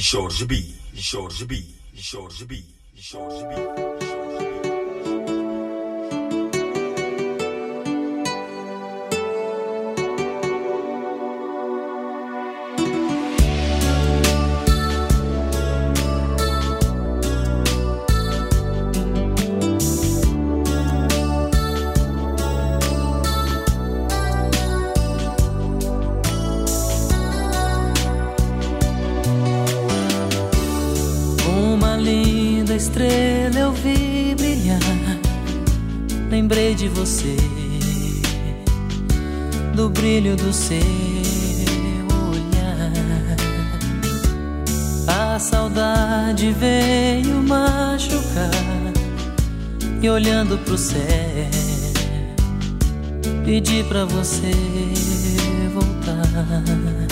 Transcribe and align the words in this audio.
Jorge 0.00 0.46
B, 0.46 0.74
Jorge 0.94 1.44
B, 1.44 1.62
Jorge 1.94 2.46
B, 2.46 2.64
Jorge 3.12 3.44
B. 3.44 3.54
Uma 3.54 4.19
pedi 53.60 53.84
pra 53.84 54.06
você 54.06 54.50
voltar 55.74 57.09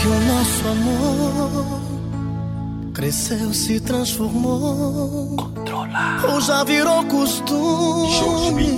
que 0.00 0.06
o 0.06 0.20
nosso 0.20 0.66
amor 0.68 1.80
cresceu, 2.94 3.52
se 3.52 3.78
transformou? 3.80 5.36
Ou 6.32 6.40
já 6.40 6.64
virou 6.64 7.04
costume? 7.04 8.70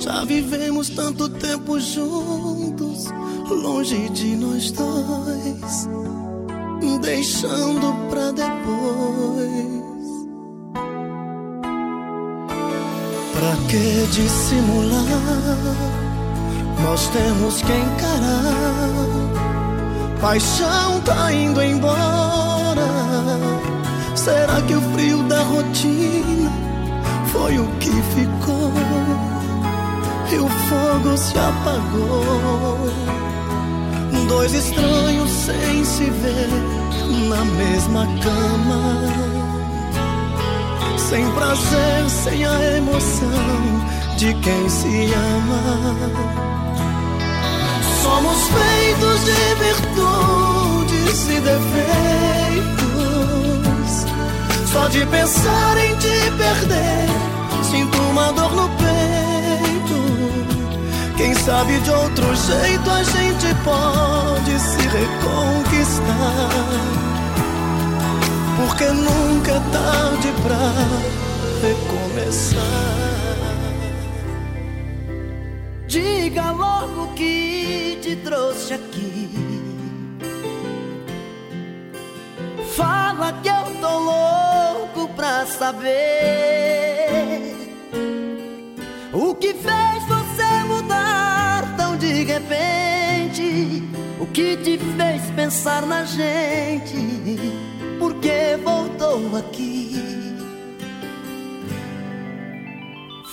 Já 0.00 0.24
vivemos 0.24 0.88
tanto 0.90 1.28
tempo 1.28 1.78
juntos, 1.78 3.06
longe 3.48 4.08
de 4.08 4.34
nós 4.36 4.72
dois, 4.72 5.88
deixando 7.00 7.94
pra 8.10 8.32
depois. 8.32 9.68
Pra 13.32 13.56
que 13.68 14.06
dissimular? 14.10 15.04
Nós 16.82 17.08
temos 17.08 17.62
que 17.62 17.72
encarar. 17.72 19.57
Paixão 20.20 21.00
tá 21.02 21.32
indo 21.32 21.62
embora. 21.62 22.88
Será 24.16 24.60
que 24.62 24.74
o 24.74 24.80
frio 24.92 25.22
da 25.24 25.42
rotina 25.42 26.50
foi 27.32 27.58
o 27.58 27.66
que 27.78 27.90
ficou? 27.90 28.72
E 30.30 30.38
o 30.38 30.48
fogo 30.48 31.16
se 31.16 31.38
apagou. 31.38 32.78
Dois 34.26 34.52
estranhos 34.52 35.30
sem 35.30 35.84
se 35.84 36.04
ver 36.10 36.48
na 37.28 37.44
mesma 37.44 38.04
cama. 38.22 39.38
Sem 40.98 41.30
prazer, 41.30 42.10
sem 42.10 42.44
a 42.44 42.76
emoção 42.76 43.86
de 44.16 44.34
quem 44.34 44.68
se 44.68 45.12
ama. 45.14 46.57
Somos 48.18 48.48
feitos 48.48 49.24
de 49.26 49.54
virtudes 49.62 51.28
e 51.28 51.40
defeitos. 51.40 51.78
Só 54.72 54.88
de 54.88 55.06
pensar 55.06 55.78
em 55.78 55.94
te 55.98 56.32
perder, 56.36 57.06
sinto 57.62 57.96
uma 58.10 58.32
dor 58.32 58.50
no 58.56 58.68
peito. 58.70 60.02
Quem 61.16 61.32
sabe 61.32 61.78
de 61.78 61.90
outro 61.92 62.34
jeito 62.34 62.90
a 62.90 63.04
gente 63.04 63.54
pode 63.62 64.58
se 64.58 64.80
reconquistar. 64.88 66.50
Porque 68.56 68.86
nunca 68.86 69.52
é 69.52 69.60
tarde 69.70 70.32
pra 70.42 70.72
recomeçar. 71.62 73.37
Diga 75.88 76.50
logo 76.50 77.04
o 77.04 77.14
que 77.14 77.98
te 78.02 78.14
trouxe 78.16 78.74
aqui. 78.74 79.30
Fala 82.76 83.32
que 83.42 83.48
eu 83.48 83.80
tô 83.80 83.98
louco 83.98 85.08
pra 85.16 85.46
saber 85.46 85.88
o 89.14 89.34
que 89.34 89.54
fez 89.54 90.04
você 90.06 90.64
mudar 90.66 91.74
tão 91.78 91.96
de 91.96 92.22
repente. 92.22 93.82
O 94.20 94.26
que 94.26 94.58
te 94.58 94.76
fez 94.76 95.22
pensar 95.34 95.86
na 95.86 96.04
gente? 96.04 96.98
Por 97.98 98.12
que 98.16 98.58
voltou 98.62 99.34
aqui? 99.38 100.36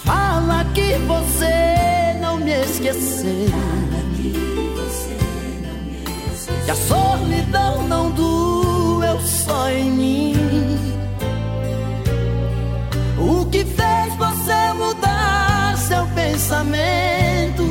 Fala 0.05 0.63
que 0.73 0.97
você 0.99 1.94
não 2.35 2.39
me 2.39 2.51
esqueceu. 2.51 3.49
Que 6.65 6.71
a 6.71 6.75
solidão 6.75 7.87
não 7.87 8.11
doeu 8.11 9.19
só 9.21 9.69
em 9.69 9.91
mim. 9.91 10.35
O 13.17 13.45
que 13.45 13.63
fez 13.63 14.15
você 14.17 14.73
mudar 14.75 15.77
seu 15.77 16.05
pensamento? 16.07 17.63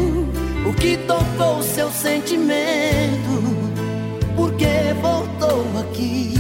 O 0.67 0.73
que 0.73 0.97
tocou 0.99 1.62
seu 1.62 1.91
sentimento? 1.91 3.35
Por 4.37 4.53
que 4.55 4.94
voltou 5.03 5.67
aqui? 5.81 6.35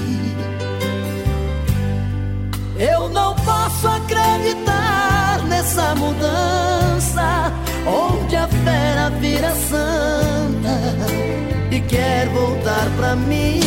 Eu 2.78 3.08
não 3.10 3.34
posso 3.36 3.86
acreditar 3.86 5.44
nessa 5.46 5.94
mudança 5.94 6.63
quer 11.94 12.28
voltar 12.30 12.90
pra 12.96 13.14
mim. 13.14 13.60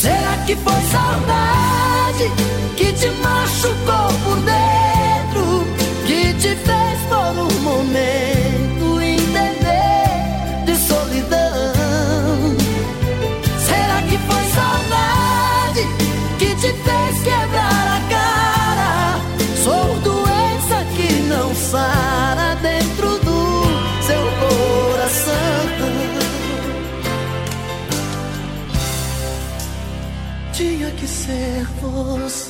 Será 0.00 0.36
que 0.46 0.54
foi 0.54 0.80
saudade 0.92 2.30
que 2.76 2.92
te 2.92 3.08
machucou 3.20 4.08
por 4.24 4.38
dentro, 4.52 5.66
que 6.06 6.32
te 6.34 6.54
fez 6.54 6.98
por 7.08 7.36
um 7.42 7.60
momento 7.62 8.35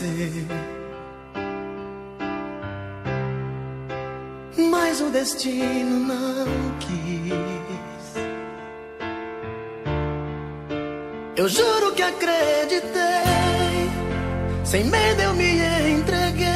você. 0.06 0.46
Mas 4.70 5.00
o 5.00 5.10
destino 5.10 6.00
não 6.00 6.46
quis. 6.78 8.16
Eu 11.36 11.48
juro 11.48 11.92
que 11.92 12.02
acreditei. 12.02 12.90
Sem 14.64 14.84
medo 14.84 15.22
eu 15.22 15.34
me 15.34 15.58
entreguei. 15.90 16.46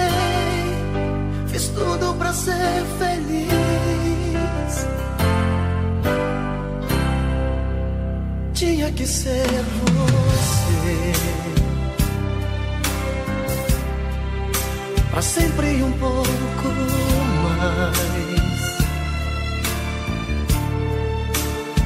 Fiz 1.49 1.69
tudo 1.69 2.15
pra 2.15 2.33
ser 2.33 2.85
feliz. 2.99 3.51
Tinha 8.55 8.91
que 8.93 9.07
ser 9.07 9.47
você. 9.85 11.50
Pra 15.11 15.23
sempre 15.23 15.83
um 15.83 15.93
pouco 15.93 16.69
mais. 17.43 18.79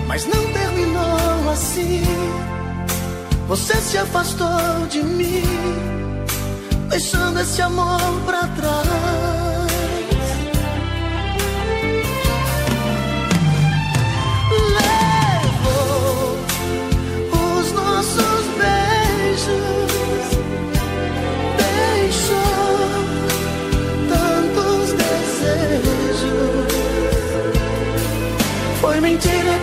Mas 0.07 0.27
não 0.27 0.53
terminou 0.53 1.51
assim. 1.51 2.03
Você 3.49 3.75
se 3.77 3.99
afastou 3.99 4.87
de 4.89 5.03
mim, 5.03 5.43
deixando 6.89 7.41
esse 7.41 7.61
amor 7.61 8.01
pra 8.27 8.47
trás. 8.49 9.34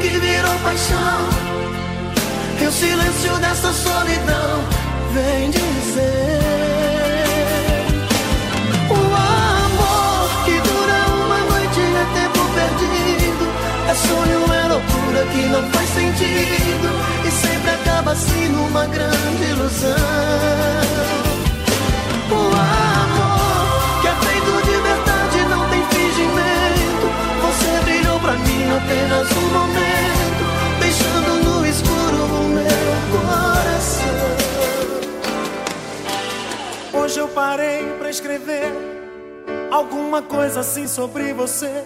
Que 0.02 0.20
virou 0.20 0.56
paixão. 0.64 1.30
E 2.60 2.66
o 2.66 2.72
silêncio 2.72 3.38
dessa 3.40 3.72
solidão 3.74 4.64
vem 5.14 5.52
dizer. 5.52 6.42
O 8.90 8.94
amor 8.94 10.30
que 10.46 10.60
dura 10.68 11.00
uma 11.24 11.40
noite 11.52 11.82
é 11.82 12.06
tempo 12.20 12.42
perdido. 12.58 13.46
É 13.90 13.94
sonho, 13.96 14.42
é 14.54 14.68
loucura 14.68 15.26
que 15.32 15.42
não 15.48 15.64
faz 15.72 15.90
sentido. 15.90 16.90
E 17.28 17.32
sempre 17.32 17.72
acaba 17.72 18.12
assim 18.12 18.50
numa 18.50 18.86
grande 18.86 19.44
ilusão. 19.52 19.96
O 22.32 22.34
amor 22.56 23.21
apenas 28.84 29.30
um 29.32 29.50
momento, 29.54 30.46
deixando 30.80 31.44
no 31.44 31.66
escuro 31.66 32.24
o 32.26 32.44
meu 32.50 32.66
coração. 33.12 34.28
Hoje 36.94 37.20
eu 37.20 37.28
parei 37.28 37.84
pra 38.00 38.10
escrever 38.10 38.72
alguma 39.72 40.22
coisa 40.22 40.62
assim 40.62 40.88
sobre 40.88 41.34
você 41.34 41.84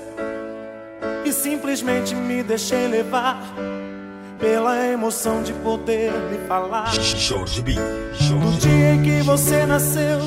e 1.26 1.32
simplesmente 1.32 2.16
me 2.16 2.44
deixei 2.44 2.88
levar 2.88 3.42
pela 4.40 4.86
emoção 4.88 5.42
de 5.44 5.54
poder 5.54 6.12
lhe 6.30 6.48
falar. 6.48 6.94
Jorge 6.94 7.62
B. 7.62 7.74
No 7.76 8.14
Jorge 8.14 8.68
B. 8.68 8.74
dia 8.74 8.94
em 8.94 9.04
que 9.04 9.22
você 9.24 9.66
nasceu, 9.66 10.20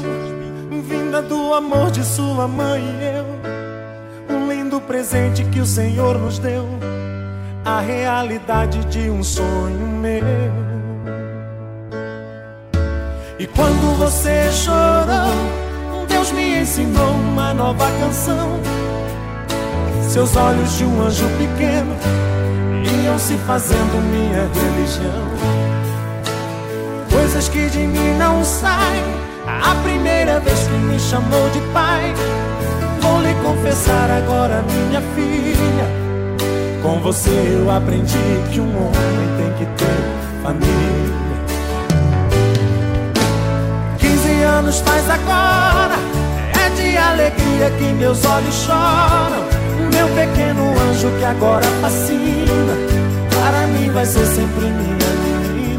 vinda 0.88 1.22
do 1.22 1.54
amor 1.54 1.90
de 1.90 2.04
sua 2.04 2.48
mãe 2.48 2.82
e 2.82 3.18
eu, 3.18 3.37
lindo 4.78 4.80
presente 4.82 5.44
que 5.44 5.60
o 5.60 5.66
Senhor 5.66 6.18
nos 6.18 6.38
deu, 6.38 6.66
a 7.64 7.80
realidade 7.80 8.84
de 8.86 9.10
um 9.10 9.22
sonho 9.22 9.86
meu. 9.86 10.22
E 13.38 13.46
quando 13.46 13.98
você 13.98 14.50
chorou, 14.52 16.06
Deus 16.08 16.32
me 16.32 16.60
ensinou 16.60 17.10
uma 17.10 17.52
nova 17.54 17.86
canção. 18.00 18.60
Seus 20.08 20.34
olhos 20.36 20.78
de 20.78 20.84
um 20.84 21.02
anjo 21.02 21.26
pequeno 21.38 21.94
iam 23.04 23.18
se 23.18 23.36
fazendo 23.38 24.02
minha 24.10 24.48
religião. 24.48 25.28
Coisas 27.10 27.48
que 27.48 27.68
de 27.68 27.78
mim 27.78 28.16
não 28.18 28.44
saem. 28.44 29.18
A 29.46 29.74
primeira 29.82 30.40
vez 30.40 30.58
que 30.60 30.74
me 30.74 30.98
chamou 30.98 31.48
de 31.50 31.60
pai, 31.72 32.14
vou 33.00 33.20
lhe 33.20 33.34
confessar 33.42 34.10
agora, 34.10 34.62
minha 34.62 35.00
filha. 35.14 36.08
Com 36.82 37.00
você 37.00 37.30
eu 37.30 37.70
aprendi 37.70 38.18
que 38.50 38.60
um 38.60 38.76
homem 38.76 39.28
tem 39.36 39.52
que 39.58 39.66
ter 39.76 40.18
família. 40.42 41.18
15 43.98 44.42
anos 44.42 44.80
faz 44.80 45.10
agora, 45.10 45.96
é 46.64 46.70
de 46.70 46.96
alegria 46.96 47.70
que 47.78 47.92
meus 47.94 48.24
olhos 48.24 48.54
choram. 48.54 49.44
Meu 49.92 50.08
pequeno 50.08 50.72
anjo 50.90 51.10
que 51.18 51.24
agora 51.24 51.66
fascina, 51.80 52.74
para 53.30 53.66
mim 53.68 53.90
vai 53.90 54.06
ser 54.06 54.26
sempre 54.26 54.66
minha 54.66 55.10
menina. 55.24 55.78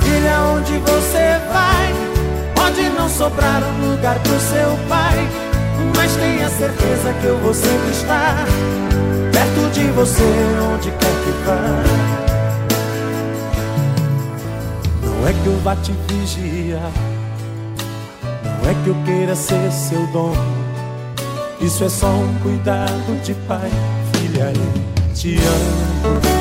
Filha, 0.00 0.40
onde 0.54 0.78
você 0.78 1.25
não 3.06 3.10
sobrar 3.10 3.62
um 3.62 3.92
lugar 3.92 4.18
pro 4.18 4.40
seu 4.40 4.76
pai, 4.88 5.28
mas 5.94 6.12
tenha 6.16 6.48
certeza 6.48 7.12
que 7.20 7.26
eu 7.26 7.38
vou 7.38 7.54
sempre 7.54 7.90
estar 7.92 8.44
perto 9.32 9.70
de 9.72 9.86
você, 9.92 10.24
onde 10.74 10.90
quer 10.90 11.14
que 11.22 11.30
vá. 11.46 11.84
Não 15.04 15.28
é 15.28 15.32
que 15.32 15.46
eu 15.46 15.56
vá 15.60 15.76
te 15.76 15.92
vigiar, 16.08 16.90
não 18.44 18.70
é 18.70 18.74
que 18.82 18.88
eu 18.88 18.96
queira 19.04 19.36
ser 19.36 19.70
seu 19.70 20.04
dono. 20.08 20.66
Isso 21.60 21.84
é 21.84 21.88
só 21.88 22.08
um 22.08 22.34
cuidado 22.42 23.22
de 23.22 23.34
pai, 23.46 23.70
filha, 24.14 24.52
eu 24.52 25.14
te 25.14 25.36
amo. 25.36 26.35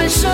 Paixão. 0.00 0.30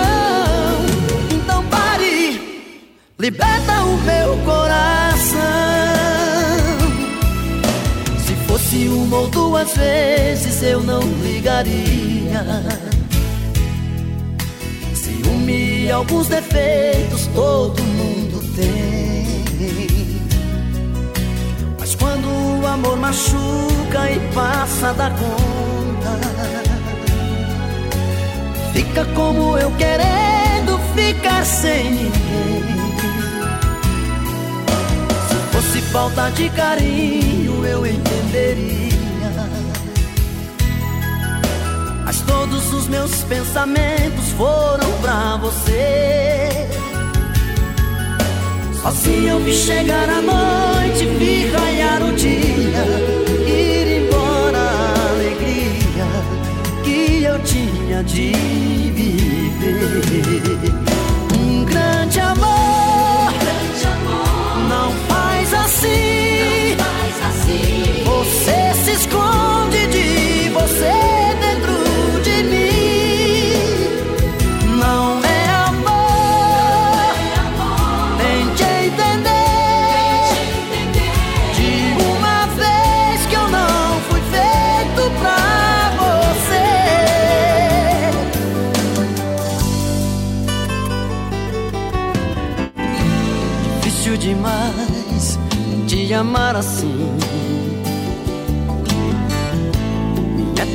Então 1.31 1.63
pare! 1.65 2.71
Liberta 3.19 3.83
o 3.83 3.97
meu 3.97 4.37
coração. 4.45 5.39
Se 8.25 8.33
fosse 8.47 8.87
uma 8.87 9.17
ou 9.17 9.27
duas 9.27 9.75
vezes 9.75 10.63
eu 10.63 10.81
não 10.81 11.01
ligaria. 11.21 12.45
Ciúme 14.93 15.85
e 15.85 15.91
alguns 15.91 16.27
defeitos 16.27 17.27
todo 17.35 17.83
mundo 17.83 18.39
tem. 18.55 19.27
Mas 21.77 21.93
quando 21.95 22.27
o 22.61 22.67
amor 22.67 22.97
machuca 22.97 24.11
e 24.11 24.19
passa 24.33 24.93
da 24.93 25.09
conta, 25.09 25.36
fica 28.97 29.05
como 29.13 29.57
eu 29.57 29.71
querendo 29.71 30.79
ficar 30.95 31.45
sem 31.45 31.91
ninguém. 31.91 32.63
Se 35.27 35.35
fosse 35.51 35.81
falta 35.91 36.29
de 36.31 36.49
carinho, 36.49 37.65
eu 37.65 37.85
entenderia. 37.85 38.87
Mas 42.05 42.21
todos 42.21 42.73
os 42.73 42.87
meus 42.87 43.23
pensamentos 43.23 44.29
foram 44.35 44.91
pra 45.01 45.37
você. 45.37 46.67
Se 48.95 49.25
eu 49.25 49.39
vi 49.41 49.53
chegar 49.53 50.09
a 50.09 50.21
noite, 50.21 51.05
vi 51.19 51.51
raiar 51.51 52.01
o 52.01 52.13
dia, 52.13 52.85
ir 53.45 54.05
embora 54.05 54.57
a 54.57 55.09
alegria 55.09 56.05
que 56.83 57.23
eu 57.23 57.37
tinha 57.43 58.01
de. 58.03 58.86
Um 61.33 61.65
grande 61.65 62.19
amor, 62.21 62.56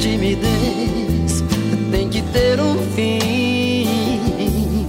timidez 0.02 1.44
tem 1.92 2.08
que 2.08 2.20
ter 2.22 2.60
um 2.60 2.76
fim. 2.92 4.84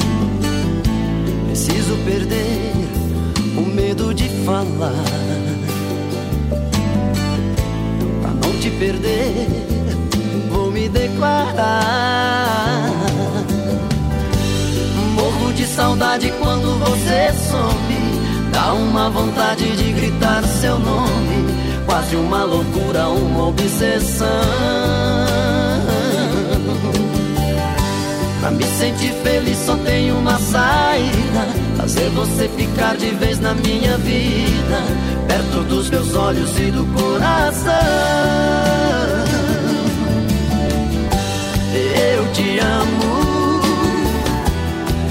Preciso 1.46 1.96
perder 2.04 2.74
o 3.56 3.62
medo 3.62 4.12
de 4.12 4.28
falar. 4.44 5.06
Pra 8.22 8.32
não 8.32 8.60
te 8.60 8.72
perder, 8.72 9.48
vou 10.50 10.72
me 10.72 10.90
declarar. 10.90 12.90
Morro 15.14 15.54
de 15.54 15.68
saudade 15.68 16.34
quando 16.40 16.80
você 16.80 17.32
some. 17.52 17.94
Dá 18.52 18.74
uma 18.74 19.12
vontade 19.12 19.78
de 19.78 19.92
gritar 19.92 20.44
seu 20.44 20.80
nome, 20.80 21.33
quase 21.94 22.16
uma 22.16 22.44
loucura, 22.44 23.08
uma 23.08 23.50
obsessão. 23.50 24.28
Pra 28.40 28.50
me 28.50 28.64
sentir 28.64 29.14
feliz 29.24 29.60
só 29.60 29.76
tem 29.76 30.12
uma 30.12 30.40
saída, 30.40 31.48
fazer 31.78 32.10
você 32.10 32.50
ficar 32.58 32.98
de 32.98 33.12
vez 33.12 33.40
na 33.40 33.54
minha 33.54 33.96
vida, 34.00 34.82
perto 35.28 35.64
dos 35.66 35.92
meus 35.92 36.16
olhos 36.16 36.58
e 36.58 36.72
do 36.72 36.84
coração. 37.00 37.74
Eu 42.16 42.32
te 42.34 42.58
amo, 42.58 43.62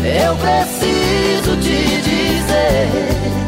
eu 0.05 0.35
preciso 0.35 1.57
te 1.59 2.03
dizer 2.03 3.42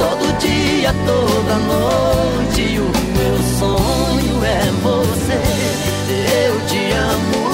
todo 0.00 0.24
dia, 0.38 0.94
toda 1.04 1.54
noite. 1.72 2.78
O 2.78 2.88
meu 3.18 3.36
sonho 3.58 4.44
é 4.44 4.64
você. 4.82 5.40
Eu 6.42 6.54
te 6.66 6.82
amo. 6.92 7.44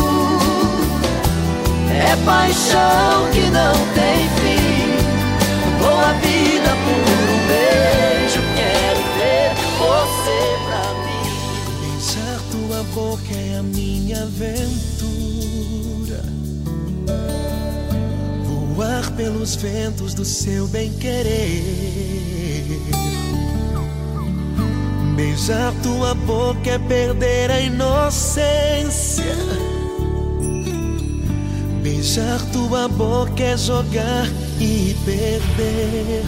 É 1.90 2.16
paixão 2.24 3.28
que 3.32 3.44
não 3.50 3.74
tem 3.98 4.18
fim. 4.38 4.86
Dou 5.80 5.98
a 5.98 6.12
vida 6.12 6.70
por 6.84 7.06
um 7.34 7.40
beijo. 7.50 8.40
Quero 8.54 9.02
ver 9.18 9.48
você 9.82 10.38
pra 10.66 10.84
mim. 11.04 11.26
Beijar 11.80 12.38
tua 12.52 12.80
boca 12.94 13.34
é 13.34 13.58
a 13.58 13.62
minha 13.62 14.22
aventura. 14.22 14.95
Voar 18.86 19.10
pelos 19.16 19.56
ventos 19.56 20.14
do 20.14 20.24
seu 20.24 20.68
bem-querer. 20.68 21.60
Beijar 25.16 25.74
tua 25.82 26.14
boca 26.14 26.70
é 26.70 26.78
perder 26.78 27.50
a 27.50 27.60
inocência. 27.60 29.34
Beijar 31.82 32.40
tua 32.52 32.86
boca 32.86 33.42
é 33.42 33.56
jogar 33.56 34.28
e 34.60 34.94
perder. 35.04 36.22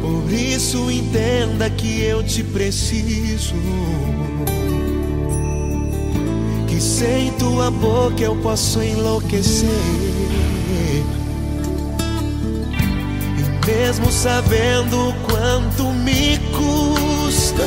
Por 0.00 0.32
isso 0.32 0.90
entenda 0.90 1.70
que 1.70 2.00
eu 2.00 2.20
te 2.24 2.42
preciso. 2.42 3.54
Que 6.66 6.80
sem 6.80 7.30
tua 7.34 7.70
boca 7.70 8.20
eu 8.20 8.34
posso 8.42 8.82
enlouquecer. 8.82 10.11
Mesmo 13.66 14.10
sabendo 14.10 15.14
quanto 15.28 15.84
me 15.92 16.38
custa 16.50 17.66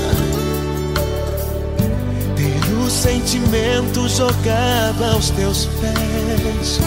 ter 2.36 2.74
o 2.74 2.90
sentimento 2.90 4.08
jogado 4.10 5.04
aos 5.14 5.30
teus 5.32 5.66
pés. 5.66 6.80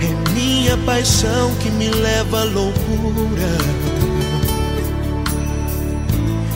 É 0.00 0.30
minha 0.32 0.76
paixão 0.78 1.54
que 1.60 1.70
me 1.70 1.88
leva 1.88 2.40
à 2.40 2.44
loucura. 2.44 3.58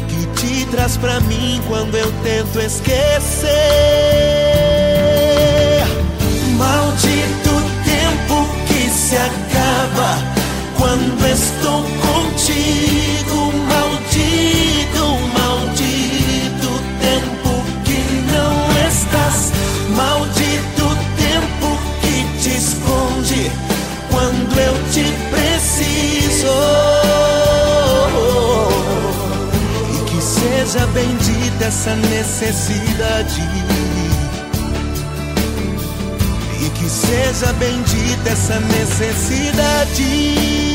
Que 0.09 0.27
te 0.41 0.67
traz 0.67 0.97
pra 0.97 1.21
mim 1.21 1.63
quando 1.69 1.97
eu 1.97 2.13
tento 2.23 2.61
esquecer. 2.61 3.47
Maldito 6.59 7.66
se 9.07 9.17
acaba 9.17 10.19
quando 10.77 11.25
estou 11.29 11.83
contigo. 11.83 13.53
Maldito, 13.69 15.07
maldito 15.39 16.71
tempo 16.99 17.53
que 17.85 18.01
não 18.33 18.53
estás. 18.89 19.53
Maldito 19.95 20.87
tempo 21.17 21.69
que 22.01 22.17
te 22.43 22.57
esconde 22.57 23.53
quando 24.11 24.59
eu 24.59 24.75
te 24.91 25.05
preciso. 25.31 26.57
E 29.95 30.11
que 30.11 30.21
seja 30.21 30.85
bendita 30.89 31.67
essa 31.67 31.95
necessidade. 31.95 33.41
Seja 36.89 37.53
bendita 37.55 38.31
essa 38.31 38.61
necessidade. 38.61 40.66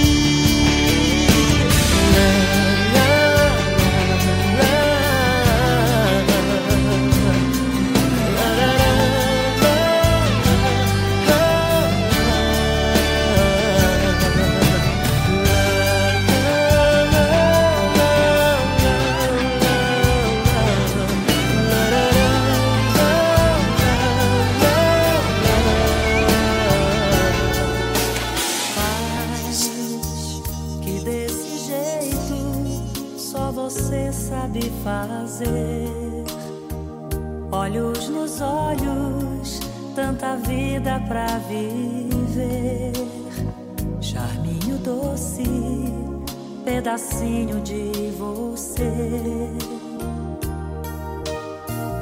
Pedacinho 47.01 47.59
de 47.61 48.13
você. 48.17 49.49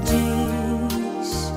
Diz 0.04 1.54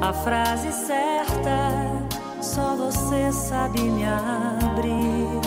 a 0.00 0.12
frase 0.12 0.72
certa, 0.72 2.06
só 2.40 2.76
você 2.76 3.30
sabe 3.32 3.80
me 3.80 4.04
abrir. 4.04 5.40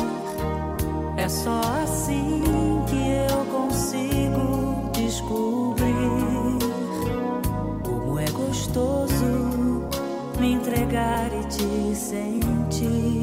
É 1.18 1.28
só 1.28 1.62
assim 1.84 2.44
que 2.88 3.32
eu 3.32 3.46
consigo 3.46 4.92
descobrir 4.94 5.86
como 7.84 8.20
é 8.20 8.30
gostoso 8.32 9.88
me 10.40 10.54
entregar 10.54 11.30
e 11.34 11.46
te 11.46 11.96
sentir. 11.96 13.21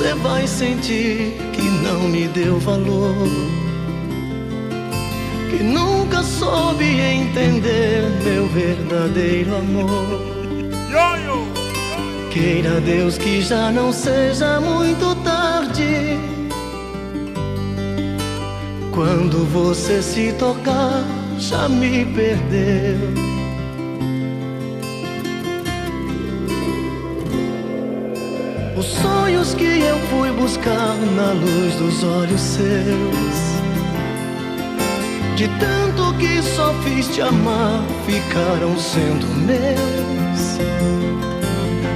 Você 0.00 0.14
vai 0.14 0.46
sentir 0.46 1.36
que 1.52 1.62
não 1.62 2.02
me 2.08 2.26
deu 2.28 2.58
valor. 2.58 3.14
Que 5.50 5.62
nunca 5.62 6.22
soube 6.22 6.84
entender 6.84 8.02
meu 8.24 8.46
verdadeiro 8.48 9.56
amor. 9.56 10.20
Queira 12.30 12.80
Deus 12.80 13.18
que 13.18 13.42
já 13.42 13.70
não 13.70 13.92
seja 13.92 14.60
muito 14.60 15.14
tarde. 15.16 16.18
Quando 18.92 19.44
você 19.52 20.00
se 20.02 20.32
tocar, 20.32 21.04
já 21.38 21.68
me 21.68 22.04
perdeu. 22.06 23.29
Sonhos 29.30 29.54
que 29.54 29.80
eu 29.80 29.98
fui 30.10 30.30
buscar 30.32 30.96
na 31.14 31.32
luz 31.32 31.74
dos 31.76 32.02
olhos 32.02 32.40
seus. 32.40 33.40
De 35.36 35.48
tanto 35.58 36.12
que 36.18 36.42
só 36.42 36.74
fiz 36.84 37.06
te 37.08 37.22
amar, 37.22 37.82
ficaram 38.06 38.76
sendo 38.76 39.26
meus. 39.46 40.58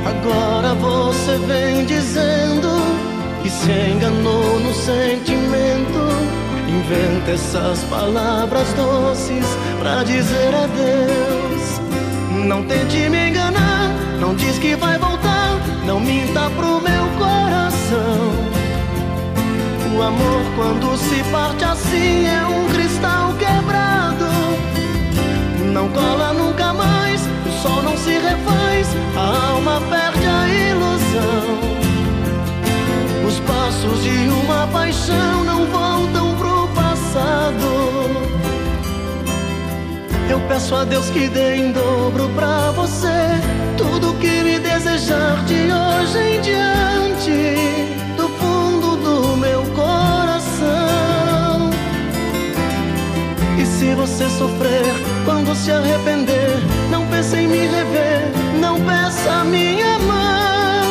Agora 0.07 0.75
você 0.75 1.37
vem 1.47 1.85
dizendo 1.85 2.69
que 3.43 3.51
se 3.51 3.73
enganou 3.73 4.61
no 4.61 4.73
sentimento. 4.73 6.05
Inventa 6.69 7.33
essas 7.33 7.81
palavras 7.85 8.73
doces 8.75 9.47
pra 9.81 10.03
dizer 10.05 10.55
adeus. 10.55 11.81
Não 12.47 12.63
tente 12.65 13.09
me 13.09 13.31
enganar, 13.31 13.91
não 14.21 14.35
diz 14.35 14.59
que 14.59 14.77
vai 14.77 14.84
não 15.87 16.01
minta 16.01 16.51
pro 16.51 16.81
meu 16.81 17.07
coração. 17.19 18.55
O 19.97 20.03
amor, 20.03 20.43
quando 20.57 20.97
se 20.97 21.23
parte 21.31 21.65
assim, 21.65 22.27
é 22.27 22.47
um 22.47 22.67
cristal 22.69 23.33
quebrado. 23.35 24.25
Não 25.73 25.89
cola 25.89 26.33
nunca 26.33 26.73
mais, 26.73 27.21
o 27.47 27.63
sol 27.63 27.83
não 27.83 27.97
se 27.97 28.13
refaz, 28.13 28.89
a 29.17 29.51
alma 29.51 29.81
perde 29.91 30.27
a 30.27 30.49
ilusão. 30.49 31.75
Os 33.27 33.41
passos 33.41 34.03
de 34.03 34.29
uma 34.29 34.67
paixão 34.69 35.45
não 35.45 35.67
voltam 35.67 36.35
pro 36.37 36.69
passado. 36.69 37.65
Eu 40.31 40.41
peço 40.49 40.75
a 40.75 40.85
Deus 40.85 41.11
que 41.11 41.29
dê 41.29 41.57
em 41.57 41.73
dobro 41.73 42.29
pra 42.31 42.71
você 42.73 43.64
que 44.25 44.43
me 44.43 44.59
desejar 44.59 45.45
de 45.45 45.61
hoje 45.71 46.19
em 46.19 46.41
diante, 46.41 47.39
do 48.17 48.27
fundo 48.39 48.97
do 48.97 49.37
meu 49.37 49.63
coração. 49.81 51.71
E 53.59 53.67
se 53.67 53.95
você 53.95 54.27
sofrer 54.31 54.87
quando 55.27 55.55
se 55.55 55.71
arrepender, 55.71 56.57
não 56.91 57.07
pense 57.09 57.37
em 57.37 57.47
me 57.47 57.67
rever, 57.67 58.33
não 58.59 58.81
peça 58.81 59.31
a 59.41 59.45
minha 59.45 59.99
mão, 59.99 60.87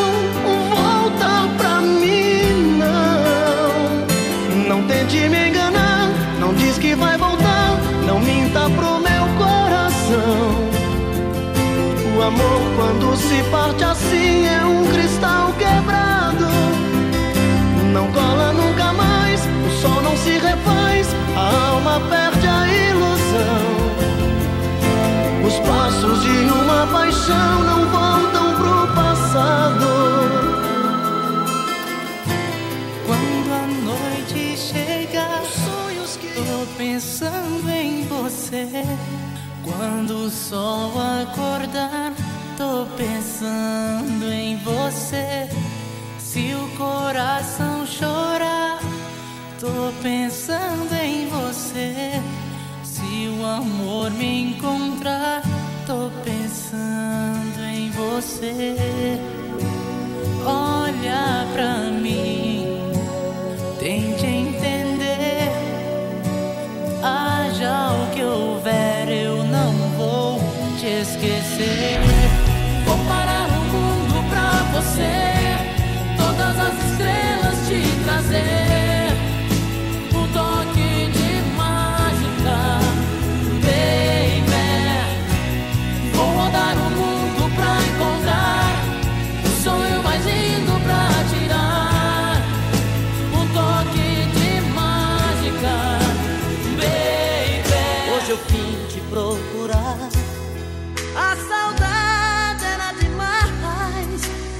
volta 0.70 1.50
pra 1.58 1.82
mim, 1.82 2.78
não. 2.78 4.68
Não 4.68 4.84
tente 4.88 5.28
me 5.28 5.50
enganar, 5.50 6.08
não 6.40 6.54
diz 6.54 6.78
que 6.78 6.94
vai 6.94 7.18
voltar, 7.18 7.33
O 12.24 12.26
amor, 12.26 12.62
quando 12.78 13.18
se 13.18 13.44
parte 13.52 13.84
assim, 13.84 14.48
é 14.48 14.64
um 14.64 14.88
cristal 14.88 15.52
quebrado. 15.60 16.48
Não 17.92 18.10
cola 18.14 18.54
nunca 18.54 18.94
mais, 18.94 19.42
o 19.42 19.82
sol 19.82 20.02
não 20.02 20.16
se 20.16 20.38
refaz, 20.38 21.08
a 21.36 21.68
alma 21.72 22.00
perde 22.10 22.48
a 22.48 22.66
ilusão. 22.90 23.66
Os 25.46 25.60
passos 25.68 26.24
de 26.24 26.30
uma 26.30 26.88
paixão 26.88 27.62
não 27.66 27.90
voltam 27.90 28.56
pro 28.56 28.88
passado. 28.96 29.86
Quando 33.06 33.52
a 33.52 33.68
noite 33.84 34.58
chega, 34.58 35.28
sonhos 35.44 36.16
que 36.16 36.28
tô 36.28 36.66
pensando 36.78 37.70
em 37.70 38.08
você. 38.08 38.86
Quando 39.64 40.26
o 40.26 40.30
sol 40.30 40.92
acordar, 41.22 42.13
pensando 43.44 44.32
em 44.32 44.56
você. 44.58 45.50
Se 46.18 46.54
o 46.54 46.78
coração 46.78 47.86
chorar, 47.86 48.80
tô 49.60 49.92
pensando 50.02 50.94
em 50.94 51.28
você. 51.28 52.22
Se 52.84 53.28
o 53.28 53.46
amor 53.46 54.12
me 54.12 54.54
encontrar, 54.54 55.44
tô 55.86 56.10
pensando 56.24 57.60
em 57.60 57.92
você. 57.92 58.76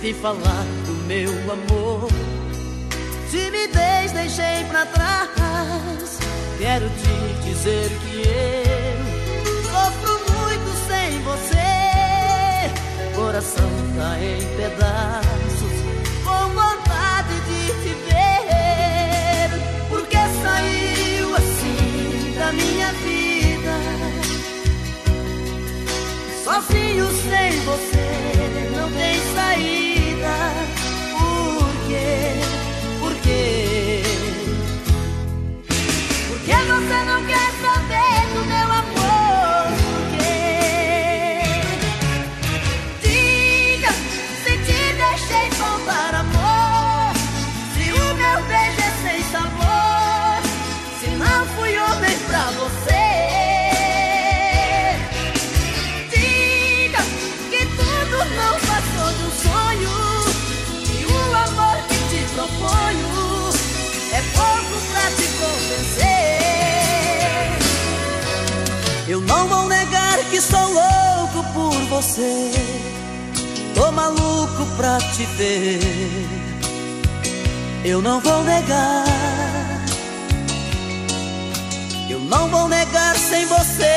Vim 0.04 0.14
falar 0.16 0.66
do 0.86 0.92
meu 1.08 1.32
amor. 1.50 2.10
Timidez 3.32 4.12
deixei 4.12 4.66
pra 4.70 4.86
trás. 4.86 6.20
Quero 6.60 6.90
te 6.90 7.42
dizer 7.46 7.90
que 8.02 8.18
eu 8.18 9.64
sofro 9.64 10.20
muito 10.36 10.70
sem 10.90 11.22
você. 11.22 13.16
Coração 13.16 13.70
tá 13.96 14.20
em 14.20 14.42
pedaços. 14.58 15.63
você. 71.94 72.52
Tô 73.76 73.92
maluco 73.92 74.66
pra 74.78 74.98
te 74.98 75.26
ver. 75.38 75.80
Eu 77.86 78.02
não 78.02 78.20
vou 78.20 78.44
negar. 78.44 79.06
Eu 82.10 82.20
não 82.20 82.50
vou 82.50 82.68
negar 82.68 83.16
sem 83.16 83.46
você. 83.46 83.96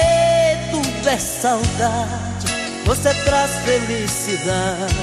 Tudo 0.70 1.08
é 1.08 1.18
saudade. 1.18 2.46
Você 2.84 3.14
traz 3.24 3.50
felicidade. 3.64 4.94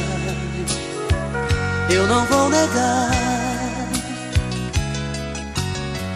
Eu 1.89 2.07
não 2.07 2.25
vou 2.25 2.49
negar. 2.49 3.11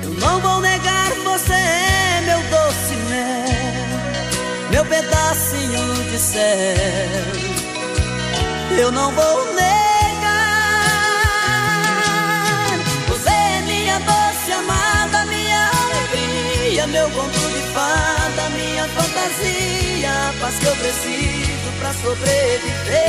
Eu 0.04 0.12
não 0.12 0.40
vou 0.40 0.62
negar. 0.62 1.12
Você 1.24 1.54
é 1.54 2.22
meu 2.26 2.40
doce 2.50 2.96
mel 3.10 3.66
meu 4.71 4.86
pedacinho 4.86 6.03
de 6.12 6.19
céu. 6.19 7.58
Eu 8.77 8.91
não 8.91 9.12
vou 9.12 9.53
negar, 9.53 9.67
você 13.08 13.30
é 13.30 13.62
minha 13.65 13.99
doce 13.99 14.51
amada, 14.51 15.25
minha 15.25 15.69
alegria, 15.69 16.86
meu 16.88 17.10
conto 17.10 17.39
de 17.39 17.62
fada, 17.73 18.49
minha 18.49 18.88
fantasia, 18.89 20.30
a 20.30 20.34
paz 20.39 20.60
que 20.60 20.65
eu 20.65 20.75
preciso 20.75 21.71
pra 21.80 21.93
sobreviver. 21.93 23.08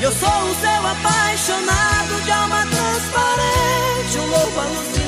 Eu 0.00 0.12
sou 0.12 0.28
o 0.28 0.54
seu 0.60 0.86
apaixonado 0.86 2.22
de 2.24 2.30
alma 2.30 2.66
transparente, 2.66 4.18
um 4.18 4.26
louco 4.26 4.60
alucinado, 4.60 4.99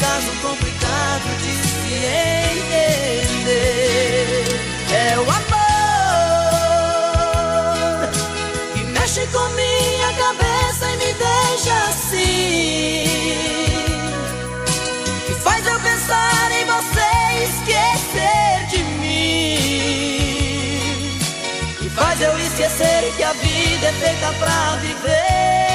caso 0.00 0.30
complicado 0.42 1.28
de 1.42 1.52
se 1.68 1.94
entender. 2.98 3.64
É 4.92 5.18
o 5.18 5.22
amor 5.22 5.38
que 8.74 8.82
mexe 8.84 9.26
com 9.26 9.48
minha 9.50 10.12
cabeça 10.14 10.84
e 10.90 10.96
me 10.96 11.12
deixa 11.14 11.74
assim, 11.88 13.04
que 15.26 15.34
faz 15.34 15.66
eu 15.66 15.78
pensar 15.80 16.52
em 16.52 16.64
você 16.64 17.10
e 17.34 17.44
esquecer 17.44 18.66
de 18.70 18.78
Faz 21.98 22.20
eu 22.20 22.38
esquecer 22.38 23.12
que 23.16 23.24
a 23.24 23.32
vida 23.32 23.86
é 23.88 23.92
feita 23.92 24.32
pra 24.38 24.76
viver. 24.76 25.67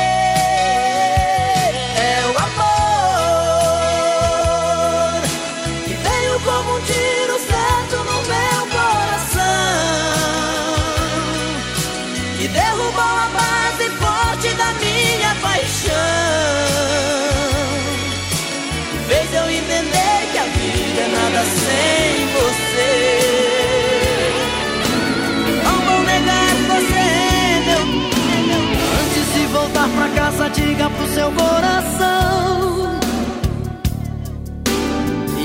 Pro 30.94 31.08
seu 31.14 31.32
coração. 31.32 33.00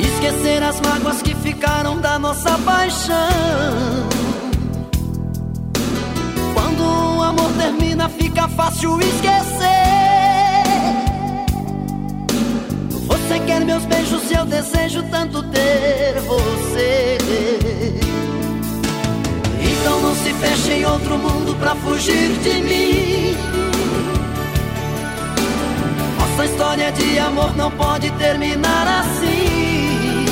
Esquecer 0.00 0.62
as 0.62 0.80
mágoas 0.80 1.22
que 1.22 1.34
ficaram 1.34 1.98
da 1.98 2.18
nossa 2.18 2.58
paixão. 2.58 4.08
Quando 6.54 6.82
o 7.18 7.22
amor 7.22 7.50
termina, 7.58 8.08
fica 8.08 8.48
fácil 8.48 8.98
esquecer. 9.00 9.78
Você 13.06 13.38
quer 13.46 13.64
meus 13.64 13.84
beijos 13.84 14.30
e 14.30 14.34
eu 14.34 14.44
desejo 14.44 15.02
tanto 15.10 15.42
ter 15.44 16.20
você. 16.20 17.18
Então 19.60 20.00
não 20.00 20.14
se 20.14 20.32
feche 20.34 20.72
em 20.72 20.84
outro 20.84 21.18
mundo 21.18 21.54
pra 21.58 21.74
fugir 21.76 22.30
de 22.42 22.62
mim. 22.62 23.57
História 26.58 26.90
de 26.90 27.18
amor 27.20 27.56
não 27.56 27.70
pode 27.70 28.10
terminar 28.18 29.00
assim. 29.00 30.26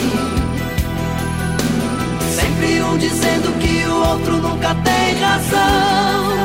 Sempre 2.35 2.83
um 2.83 2.99
dizendo 2.99 3.57
que 3.61 3.87
o 3.87 4.11
outro 4.11 4.37
nunca 4.39 4.75
tem 4.75 5.21
razão. 5.21 6.37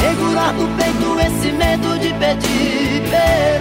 Segurar 0.00 0.52
no 0.54 0.66
peito 0.76 1.20
esse 1.20 1.52
medo 1.52 1.98
de 2.00 2.08
pedir 2.14 3.08
perdão. 3.08 3.59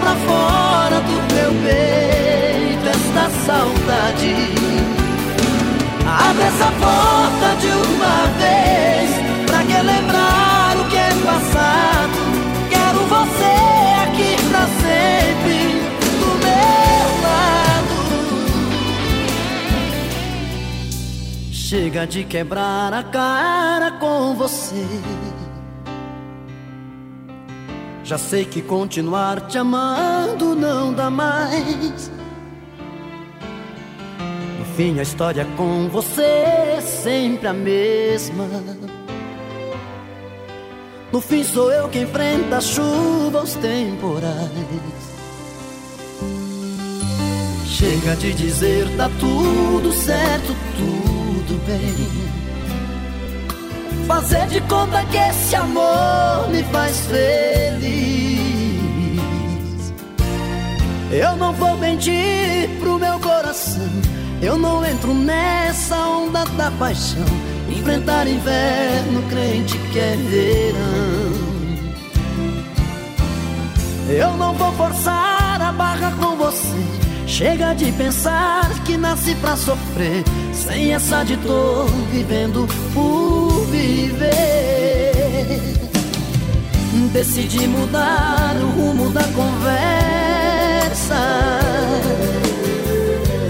Pra 0.00 0.14
fora 0.26 1.00
do 1.00 1.34
meu 1.34 1.52
peito 1.62 2.88
esta 2.88 3.30
saudade. 3.44 4.34
Abre 6.06 6.42
essa 6.42 6.70
porta 6.80 7.56
de 7.60 7.68
uma 7.68 8.16
vez 8.38 9.10
pra 9.46 9.62
que 9.64 9.82
lembrar 9.82 10.76
o 10.76 10.84
que 10.88 10.96
é 10.96 11.10
passado. 11.24 12.18
Quero 12.70 13.00
você 13.06 13.54
aqui 14.04 14.36
pra 14.50 14.66
sempre 14.66 15.26
Chega 21.68 22.06
de 22.06 22.22
quebrar 22.22 22.94
a 22.94 23.02
cara 23.02 23.90
com 23.90 24.36
você. 24.36 24.86
Já 28.06 28.16
sei 28.16 28.46
que 28.46 28.62
continuar 28.62 29.42
te 29.48 29.58
amando 29.58 30.54
não 30.54 30.94
dá 30.94 31.10
mais. 31.10 32.10
No 34.58 34.64
fim, 34.76 34.98
a 34.98 35.02
história 35.02 35.44
com 35.56 35.88
você 35.88 36.22
é 36.22 36.80
sempre 36.80 37.48
a 37.48 37.52
mesma. 37.52 38.46
No 41.12 41.20
fim, 41.20 41.44
sou 41.44 41.70
eu 41.70 41.88
que 41.88 41.98
enfrenta 41.98 42.56
a 42.56 42.60
chuva, 42.60 43.42
os 43.42 43.54
temporais. 43.56 44.40
Chega 47.66 48.16
de 48.16 48.32
dizer 48.32 48.88
tá 48.96 49.10
tudo 49.20 49.92
certo, 49.92 50.54
tudo 50.78 51.16
tudo 51.46 51.64
bem. 51.64 52.45
Fazer 54.06 54.46
de 54.46 54.60
conta 54.62 55.04
que 55.06 55.16
esse 55.16 55.56
amor 55.56 56.48
me 56.50 56.62
faz 56.64 57.06
feliz. 57.06 57.96
Eu 61.10 61.36
não 61.36 61.52
vou 61.52 61.76
mentir 61.76 62.68
pro 62.78 62.98
meu 62.98 63.18
coração. 63.18 63.90
Eu 64.40 64.56
não 64.56 64.84
entro 64.84 65.12
nessa 65.12 65.96
onda 65.96 66.44
da 66.44 66.70
paixão. 66.72 67.24
Enfrentar 67.68 68.28
inverno, 68.28 69.22
crente 69.28 69.76
que 69.76 69.98
é 69.98 70.16
verão. 70.16 71.46
Eu 74.08 74.36
não 74.36 74.54
vou 74.54 74.72
forçar 74.74 75.60
a 75.60 75.72
barra 75.72 76.12
com 76.12 76.36
você. 76.36 77.06
Chega 77.26 77.74
de 77.74 77.90
pensar 77.92 78.70
que 78.84 78.96
nasci 78.96 79.34
pra 79.34 79.56
sofrer, 79.56 80.22
sem 80.52 80.94
essa 80.94 81.24
de 81.24 81.36
tô 81.38 81.84
vivendo 82.12 82.68
por 82.94 83.35
viver. 83.86 85.60
Decidi 87.12 87.66
mudar 87.68 88.56
o 88.56 88.66
rumo 88.70 89.10
da 89.10 89.22
conversa. 89.24 89.60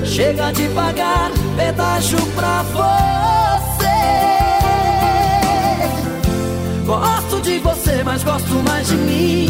Chega 0.04 0.52
de 0.52 0.68
pagar 0.68 1.30
pedágio 1.56 2.18
pra 2.34 2.62
você. 2.62 3.86
Gosto 6.84 7.40
de 7.42 7.58
você, 7.58 8.04
mas 8.04 8.22
gosto 8.22 8.54
mais 8.68 8.86
de 8.88 8.96
mim. 8.96 9.48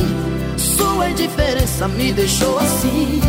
Sua 0.56 1.10
indiferença 1.10 1.88
me 1.88 2.12
deixou 2.12 2.58
assim 2.58 3.20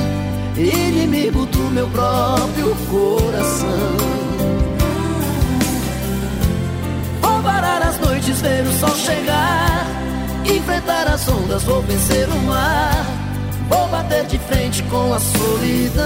inimigo 0.55 1.45
do 1.47 1.69
meu 1.71 1.87
próprio 1.89 2.75
coração. 2.89 4.16
ver 8.41 8.65
o 8.65 8.71
sol 8.79 8.95
chegar. 8.95 9.85
Enfrentar 10.45 11.07
as 11.07 11.27
ondas, 11.27 11.63
vou 11.63 11.81
vencer 11.81 12.27
o 12.29 12.37
mar. 12.43 13.05
Vou 13.69 13.87
bater 13.89 14.25
de 14.25 14.37
frente 14.39 14.81
com 14.83 15.13
a 15.13 15.19
solidão. 15.19 16.05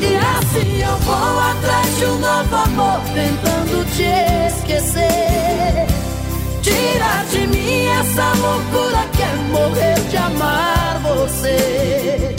E 0.00 0.16
assim 0.38 0.82
eu 0.82 0.96
vou 0.98 1.40
atrás 1.40 1.96
de 1.98 2.04
um 2.04 2.18
novo 2.18 2.56
amor, 2.56 3.00
tentando 3.14 3.84
te 3.94 4.02
esquecer. 4.48 5.86
Tirar 6.62 7.24
de 7.30 7.46
mim 7.46 7.86
essa 7.86 8.32
loucura 8.34 9.06
que 9.12 9.22
é 9.22 9.34
morrer 9.52 10.00
de 10.08 10.16
amar 10.16 11.00
você. 11.02 12.34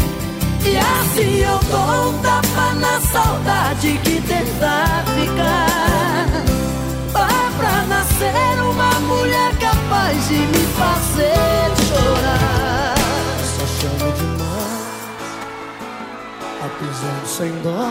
E 0.65 0.77
assim 0.77 1.39
eu 1.39 1.59
dou 1.69 2.09
um 2.09 2.17
tapa 2.21 2.73
na 2.75 2.99
saudade 3.01 3.99
que 4.03 4.21
tentar 4.21 5.03
ficar. 5.15 6.30
Pra 7.61 7.85
nascer 7.85 8.59
uma 8.59 8.99
mulher 9.01 9.51
capaz 9.59 10.27
de 10.27 10.33
me 10.33 10.65
fazer 10.79 11.69
chorar. 11.87 12.95
Só 13.45 13.65
chama 13.79 14.11
demais, 14.13 15.03
tá 16.59 16.67
pisando 16.79 17.27
sem 17.27 17.51
dó. 17.61 17.85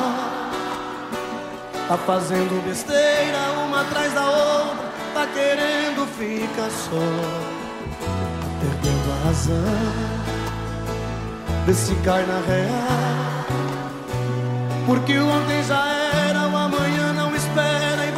Tá 1.87 1.97
fazendo 1.99 2.61
besteira 2.65 3.53
uma 3.65 3.83
atrás 3.83 4.13
da 4.13 4.29
outra, 4.29 4.89
tá 5.15 5.27
querendo 5.29 6.05
ficar 6.19 6.71
só. 6.71 7.07
Tá 8.01 8.49
perdendo 8.61 9.09
a 9.13 9.17
razão, 9.27 9.79
vê 11.65 11.75
se 11.75 11.95
cai 12.05 12.27
na 12.27 12.41
real. 12.41 13.45
Porque 14.87 15.17
ontem 15.17 15.63
já 15.63 15.87
era, 15.87 16.00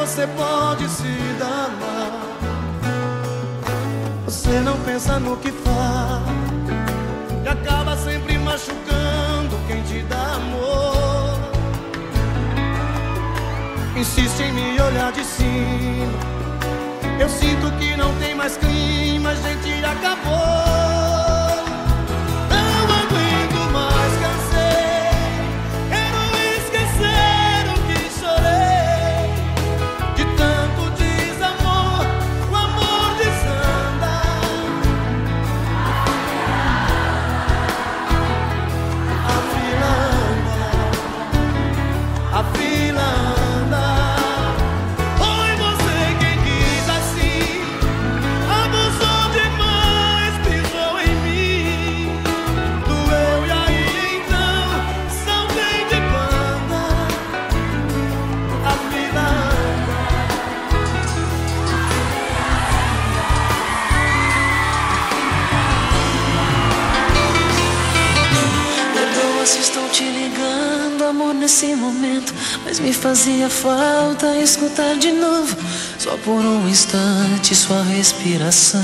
você 0.03 0.27
pode 0.27 0.89
se 0.89 1.17
danar. 1.39 2.11
Você 4.25 4.59
não 4.59 4.77
pensa 4.81 5.21
no 5.21 5.37
que 5.37 5.53
faz 5.53 6.23
e 7.45 7.49
acaba 7.49 7.97
sempre 7.97 8.37
machucando 8.39 9.57
quem 9.69 9.81
te 9.85 10.03
dá 10.09 10.35
amor. 10.35 11.39
Insiste 13.97 14.41
em 14.43 14.53
me 14.53 14.81
olhar 14.81 15.13
de 15.13 15.25
cima. 15.25 16.19
Eu 17.21 17.29
sinto 17.29 17.71
que 17.79 17.97
não 17.97 18.13
tem 18.17 18.35
mais 18.35 18.57
clima, 18.57 19.31
a 19.31 19.35
gente 19.37 19.85
acabou. 19.85 20.62
Escutar 74.73 74.97
de 74.97 75.13
novo, 75.13 75.55
só 75.99 76.17
por 76.25 76.41
um 76.41 76.67
instante, 76.67 77.55
sua 77.55 77.83
respiração. 77.83 78.81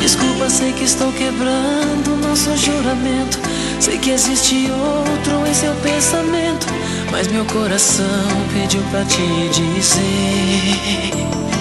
Desculpa, 0.00 0.50
sei 0.50 0.72
que 0.72 0.84
estou 0.84 1.10
quebrando 1.12 2.16
nosso 2.20 2.54
juramento. 2.58 3.38
Sei 3.80 3.98
que 3.98 4.10
existe 4.10 4.68
outro 4.70 5.46
em 5.48 5.54
seu 5.54 5.74
pensamento. 5.76 6.66
Mas 7.10 7.26
meu 7.28 7.46
coração 7.46 8.04
pediu 8.52 8.82
pra 8.90 9.02
te 9.04 9.48
dizer. 9.48 11.53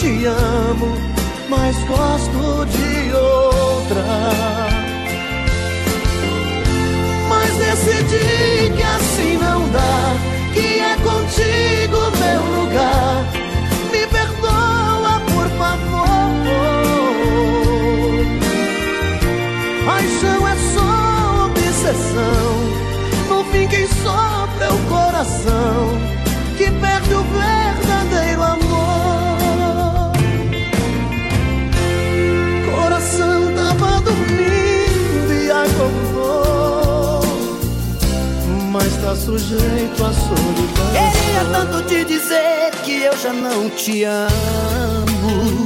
Te 0.00 0.24
amo, 0.24 0.96
mas 1.50 1.76
gosto 1.84 2.64
de 2.66 3.14
outra. 3.14 4.04
Mas 7.28 7.54
decidi 7.58 8.72
que 8.74 8.82
assim 8.82 8.99
sujeito 39.38 40.04
à 40.04 40.12
solidão. 40.12 40.90
Queria 40.92 41.44
tanto 41.52 41.82
te 41.88 42.04
dizer 42.04 42.70
que 42.84 43.02
eu 43.02 43.16
já 43.16 43.32
não 43.32 43.70
te 43.70 44.04
amo. 44.04 45.64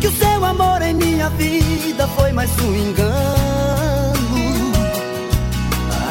Que 0.00 0.08
o 0.08 0.12
seu 0.12 0.44
amor 0.44 0.82
em 0.82 0.94
minha 0.94 1.28
vida 1.30 2.08
foi 2.08 2.32
mais 2.32 2.50
um 2.62 2.74
engano. 2.74 3.12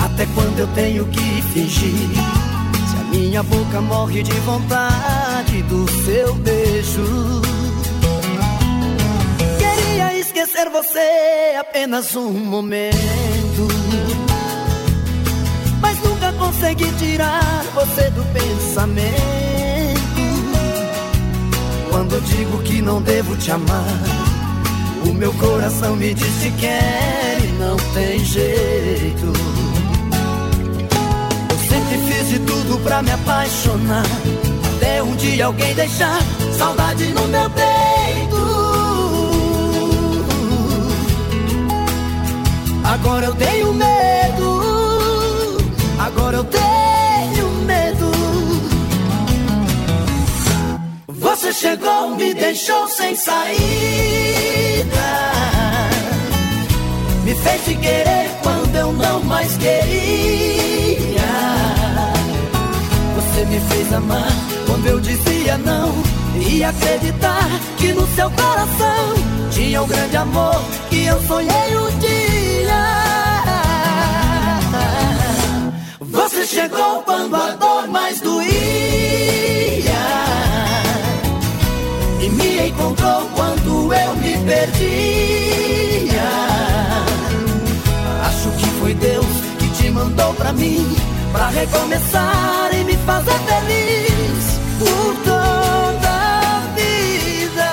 Até 0.06 0.26
quando 0.34 0.60
eu 0.60 0.68
tenho 0.68 1.06
que 1.08 1.42
fingir? 1.54 2.10
Se 2.90 2.96
a 2.96 3.04
minha 3.12 3.44
boca 3.44 3.82
morre 3.82 4.24
de 4.24 4.40
vontade 4.42 5.62
do 5.64 5.86
seu 6.06 6.34
beijo. 6.36 7.42
Queria 9.58 10.18
esquecer 10.18 10.70
você 10.70 11.58
apenas 11.60 12.16
um 12.16 12.32
momento. 12.32 13.19
Consegui 16.50 16.92
tirar 16.94 17.64
você 17.76 18.10
do 18.10 18.24
pensamento. 18.34 19.20
Quando 21.92 22.20
digo 22.24 22.58
que 22.64 22.82
não 22.82 23.02
devo 23.02 23.36
te 23.38 23.52
amar, 23.52 23.86
o 25.06 25.14
meu 25.14 25.32
coração 25.34 25.96
me 25.96 26.12
diz 26.12 26.42
que 26.42 26.52
quer 26.54 27.38
e 27.44 27.48
não 27.60 27.78
tem 27.94 28.20
jeito. 28.26 29.32
Eu 31.52 31.70
sempre 31.70 31.98
fiz 32.08 32.30
de 32.30 32.40
tudo 32.40 32.84
pra 32.84 33.04
me 33.04 33.12
apaixonar. 33.12 34.06
Até 34.76 35.04
um 35.04 35.16
dia 35.18 35.46
alguém 35.46 35.76
deixar 35.76 36.20
saudade 36.58 37.06
no 37.14 37.28
meu 37.28 37.50
peito. 37.52 38.40
Agora 42.84 43.28
eu 43.28 43.36
tenho 43.36 43.72
medo. 43.74 44.49
Agora 46.10 46.38
eu 46.38 46.44
tenho 46.44 47.50
medo. 47.66 48.12
Você 51.08 51.54
chegou, 51.54 52.16
me 52.16 52.34
deixou 52.34 52.88
sem 52.88 53.16
saída. 53.16 53.60
Me 57.24 57.36
fez 57.36 57.64
te 57.64 57.76
querer 57.76 58.32
quando 58.42 58.76
eu 58.76 58.92
não 58.92 59.24
mais 59.24 59.56
queria. 59.58 61.22
Você 63.16 63.46
me 63.46 63.60
fez 63.60 63.94
amar 63.94 64.32
quando 64.66 64.88
eu 64.88 65.00
dizia 65.00 65.60
não. 65.60 65.94
E 66.42 66.64
acreditar 66.64 67.48
que 67.78 67.94
no 67.94 68.08
seu 68.16 68.32
coração 68.32 69.14
tinha 69.52 69.84
um 69.84 69.88
grande 69.88 70.18
amor 70.18 70.60
que 70.90 71.06
eu 71.06 71.22
sonhei 71.28 71.78
um 71.78 72.00
dia. 72.00 72.29
Você 76.12 76.46
chegou 76.46 77.04
quando 77.04 77.36
a 77.36 77.52
dor 77.52 77.88
mais 77.88 78.20
doía. 78.22 78.50
E 82.22 82.30
me 82.30 82.68
encontrou 82.70 83.30
quando 83.36 83.94
eu 83.94 84.16
me 84.16 84.38
perdia. 84.46 86.30
Acho 88.26 88.50
que 88.58 88.66
foi 88.80 88.94
Deus 88.96 89.26
que 89.60 89.70
te 89.70 89.90
mandou 89.90 90.34
pra 90.34 90.52
mim 90.54 90.96
Pra 91.32 91.50
recomeçar 91.50 92.70
e 92.74 92.84
me 92.84 92.96
fazer 92.98 93.40
feliz 93.40 94.60
Por 94.80 95.16
toda 95.24 96.10
a 96.10 96.62
vida. 96.76 97.70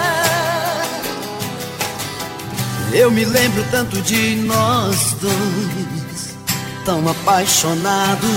Eu 2.92 3.10
me 3.10 3.24
lembro 3.24 3.64
tanto 3.70 4.00
de 4.02 4.36
nós 4.36 5.16
dois 5.20 5.95
tão 6.86 7.06
apaixonados, 7.08 8.30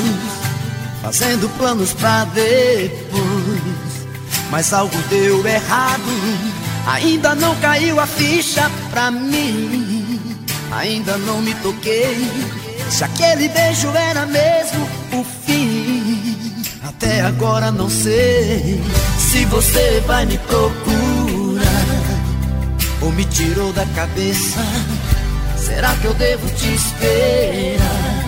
fazendo 1.04 1.48
planos 1.58 1.94
pra 1.94 2.26
depois. 2.26 3.62
Mas 4.50 4.74
algo 4.74 4.98
deu 5.08 5.46
errado, 5.46 6.02
ainda 6.88 7.36
não 7.36 7.56
caiu 7.58 8.00
a 8.00 8.08
ficha 8.08 8.70
pra 8.90 9.12
mim. 9.12 10.20
Ainda 10.72 11.18
não 11.18 11.42
me 11.42 11.54
toquei 11.56 12.28
se 12.90 13.04
aquele 13.04 13.48
beijo 13.50 13.90
era 13.90 14.26
mesmo 14.26 14.90
o 15.14 15.24
fim. 15.46 16.36
Até 16.84 17.22
agora 17.22 17.72
não 17.72 17.90
sei 17.90 18.82
se 19.20 19.46
você 19.46 20.04
vai 20.08 20.26
me 20.26 20.38
procurar 20.40 21.64
ou 23.02 23.12
me 23.12 23.26
tirou 23.26 23.72
da 23.74 23.86
cabeça. 23.96 24.60
Será 25.56 25.94
que 25.96 26.06
eu 26.06 26.14
devo 26.16 26.50
te 26.56 26.74
esperar? 26.74 28.19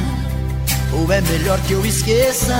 É 1.12 1.19
melhor 1.19 1.60
que 1.67 1.74
eu 1.74 1.86
esqueça? 1.86 2.56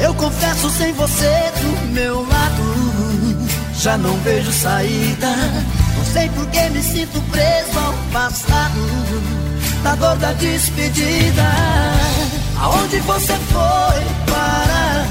Eu 0.00 0.14
confesso 0.14 0.70
sem 0.70 0.94
você 0.94 1.52
do 1.60 1.92
meu 1.92 2.26
lado 2.26 3.48
Já 3.74 3.98
não 3.98 4.16
vejo 4.20 4.50
saída 4.50 5.28
Não 5.94 6.04
sei 6.10 6.26
por 6.30 6.46
que 6.46 6.70
me 6.70 6.82
sinto 6.82 7.20
preso 7.30 7.78
ao 7.78 7.92
passado 8.14 8.80
Da 9.82 9.94
dor 9.94 10.16
da 10.16 10.32
despedida 10.32 11.44
Aonde 12.58 12.98
você 13.00 13.34
foi 13.34 14.32
parar? 14.32 15.06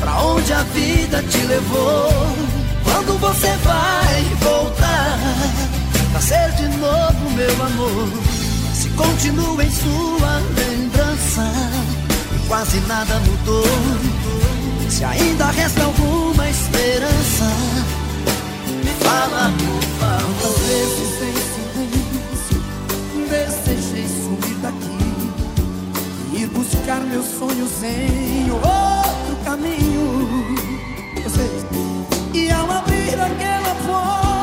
Pra 0.00 0.22
onde 0.22 0.52
a 0.54 0.62
vida 0.62 1.22
te 1.24 1.38
levou? 1.44 2.10
Quando 2.84 3.20
você 3.20 3.48
vai 3.48 4.24
voltar? 4.40 5.18
Pra 6.10 6.20
ser 6.22 6.52
de 6.52 6.68
novo 6.78 7.30
meu 7.36 7.66
amor 7.66 8.35
Se 8.86 8.92
continua 8.92 9.64
em 9.64 9.70
sua 9.70 10.40
lembrança 10.54 11.50
e 12.36 12.38
quase 12.46 12.78
nada 12.86 13.18
mudou. 13.18 13.64
Se 14.88 15.04
ainda 15.04 15.46
resta 15.46 15.82
alguma 15.82 16.48
esperança, 16.48 17.50
me 18.84 18.92
fala, 19.04 19.52
por 19.58 19.82
favor. 19.98 20.26
Quantas 20.40 20.58
vezes 20.68 21.10
em 21.22 21.34
silêncio 21.50 22.58
desejei 23.28 24.06
sumir 24.06 24.56
daqui, 24.62 25.00
ir 26.40 26.46
buscar 26.48 27.00
meus 27.00 27.26
sonhos 27.26 27.82
em 27.82 28.50
outro 28.52 29.36
caminho. 29.44 30.56
E 32.32 32.50
ao 32.52 32.70
abrir 32.70 33.20
aquela 33.20 33.74
porta, 33.84 34.35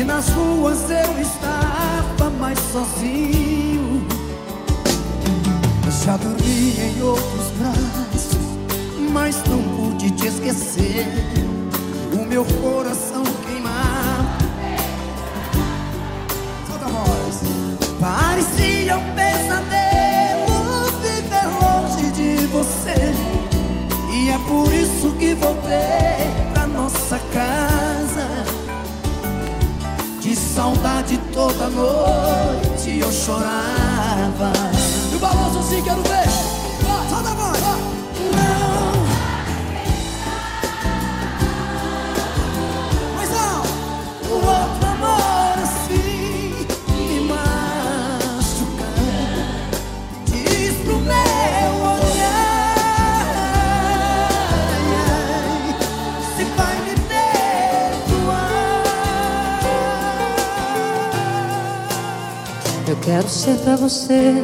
e 0.00 0.04
nas 0.04 0.28
ruas 0.30 0.90
eu 0.90 1.20
estava 1.20 2.30
mais 2.30 2.58
sozinho. 2.72 4.06
Já 6.04 6.16
dormi 6.16 6.74
em 6.78 7.02
outros 7.02 7.50
braços, 7.58 8.38
mas 9.12 9.36
não 9.44 9.62
pude 9.76 10.10
te 10.12 10.28
esquecer. 10.28 11.06
O 12.14 12.24
meu 12.24 12.44
coração 12.44 13.22
queimava. 13.46 14.40
A 16.82 16.88
voz. 16.88 17.40
Parecia 18.00 18.96
um 18.96 19.14
pesadelo 19.14 20.86
viver 21.02 21.46
longe 21.60 22.10
de 22.12 22.46
você. 22.46 23.12
E 24.12 24.30
é 24.30 24.38
por 24.48 24.72
isso 24.72 25.12
que 25.18 25.34
voltei 25.34 26.49
saudade 30.60 31.18
toda 31.32 31.70
noite 31.70 32.98
eu 32.98 33.10
chorava. 33.10 34.52
E 35.10 35.16
o 35.16 35.18
balanço 35.18 35.58
assim, 35.58 35.82
quero 35.82 36.02
ver. 36.02 36.28
Solta 37.08 37.30
a 37.30 37.34
voz. 37.34 37.99
Quero 63.00 63.28
ser 63.28 63.56
pra 63.58 63.76
você 63.76 64.34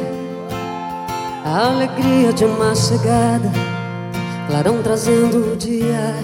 a 1.44 1.66
alegria 1.66 2.32
de 2.32 2.44
uma 2.44 2.74
chegada, 2.74 3.50
clarão 4.48 4.82
trazendo 4.82 5.52
o 5.52 5.56
dia, 5.56 6.14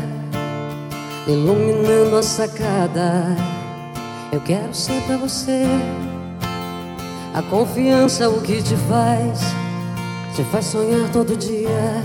iluminando 1.26 2.16
a 2.16 2.22
sacada. 2.22 3.37
Eu 4.33 4.41
quero 4.41 4.74
ser 4.74 5.01
pra 5.03 5.16
você 5.16 5.64
a 7.35 7.43
confiança, 7.43 8.28
o 8.28 8.41
que 8.41 8.62
te 8.62 8.76
faz, 8.89 9.41
te 10.35 10.43
faz 10.45 10.66
sonhar 10.66 11.09
todo 11.12 11.37
dia, 11.37 12.03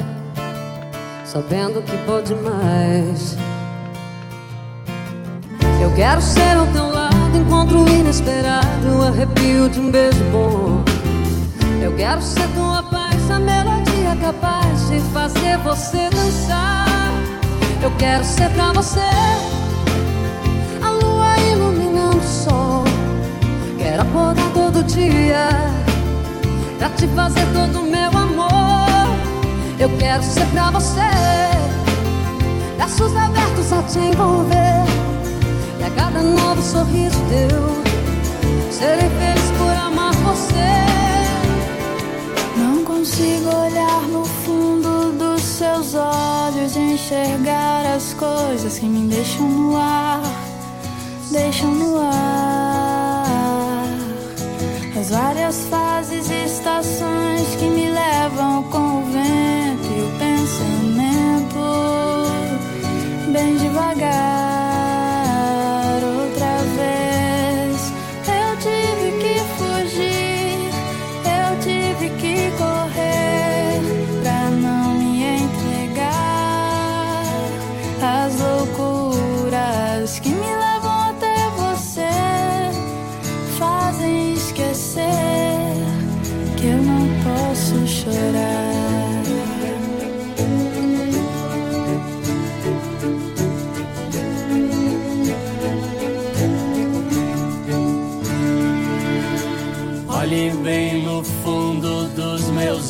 sabendo 1.26 1.82
que 1.82 1.98
pode 2.06 2.36
mais. 2.36 3.38
Eu 5.82 5.94
quero 5.96 6.22
ser 6.22 6.58
ao 6.58 6.68
teu 6.68 6.97
encontro 7.38 7.88
inesperado, 7.88 9.04
arrepio 9.08 9.70
de 9.70 9.80
um 9.80 9.92
beijo 9.92 10.24
bom. 10.32 10.84
Eu 11.82 11.96
quero 11.96 12.22
ser 12.22 12.48
tua 12.56 12.84
paz, 12.84 13.30
a 13.30 13.40
melodia 13.40 14.16
capaz 14.20 14.90
de 14.90 15.00
fazer 15.14 15.58
você 15.60 16.10
dançar. 16.10 16.88
Eu 17.82 17.92
quero 17.98 18.24
ser 18.24 18.50
pra 18.52 18.74
você 18.74 19.00
a 20.82 20.90
lua 20.90 21.38
iluminando 21.52 22.18
o 22.18 22.24
sol. 22.24 22.84
Quero 23.78 24.02
acordar 24.02 24.50
todo 24.54 24.84
dia 24.84 25.48
pra 26.80 26.90
te 26.90 27.08
fazer 27.10 27.46
todo 27.54 27.84
meu 27.84 28.10
amor. 28.10 29.16
Eu 29.80 29.90
quero 29.98 30.24
ser 30.24 30.46
pra 30.48 30.72
você 30.72 31.02
braços 32.78 33.16
abertos 33.16 33.74
a 33.74 33.84
te 33.84 34.00
envolver 34.00 34.97
cada 35.98 36.22
novo 36.22 36.62
sorriso 36.62 37.18
teu. 37.28 38.72
Serei 38.72 39.10
feliz 39.10 39.52
por 39.58 39.72
amar 39.72 40.14
você. 40.14 40.54
Não 42.56 42.84
consigo 42.86 43.50
olhar 43.50 44.02
no 44.04 44.24
fundo 44.24 45.12
dos 45.14 45.42
seus 45.42 45.96
olhos 45.96 46.76
e 46.76 46.80
enxergar 46.94 47.86
as 47.96 48.14
coisas 48.14 48.78
que 48.78 48.86
me 48.86 49.10
deixam 49.10 49.50
no 49.50 49.76
ar, 49.76 50.22
deixam 51.32 51.72
no 51.72 51.98
ar. 52.00 53.26
As 55.00 55.10
várias 55.10 55.66
fases 55.68 56.30
e 56.30 56.46
estações 56.46 57.56
que 57.60 57.66
me 57.66 57.90
levam 57.90 58.64
com 58.64 59.00
o 59.00 59.06
vento 59.06 59.88
e 59.96 60.02
o 60.02 60.12
pensamento 60.20 61.68
bem 63.32 63.58
devagar. 63.58 64.47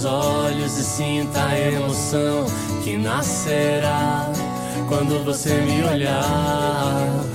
Olhos 0.07 0.77
e 0.77 0.83
sinta 0.83 1.45
a 1.45 1.59
emoção 1.59 2.45
que 2.83 2.97
nascerá 2.97 4.31
quando 4.87 5.23
você 5.23 5.53
me 5.61 5.83
olhar. 5.83 7.25